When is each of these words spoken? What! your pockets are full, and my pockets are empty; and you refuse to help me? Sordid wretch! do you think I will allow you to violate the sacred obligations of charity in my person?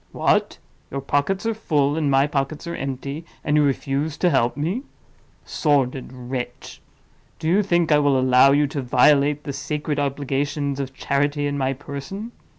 What! 0.13 0.57
your 0.89 1.01
pockets 1.01 1.45
are 1.45 1.53
full, 1.53 1.95
and 1.95 2.09
my 2.09 2.25
pockets 2.25 2.65
are 2.65 2.73
empty; 2.75 3.23
and 3.43 3.55
you 3.55 3.61
refuse 3.61 4.17
to 4.17 4.31
help 4.31 4.57
me? 4.57 4.81
Sordid 5.45 6.11
wretch! 6.11 6.81
do 7.37 7.47
you 7.47 7.61
think 7.61 7.91
I 7.91 7.99
will 7.99 8.19
allow 8.19 8.51
you 8.51 8.65
to 8.65 8.81
violate 8.81 9.43
the 9.43 9.53
sacred 9.53 9.99
obligations 9.99 10.79
of 10.79 10.95
charity 10.95 11.45
in 11.45 11.55
my 11.55 11.73
person? 11.73 12.31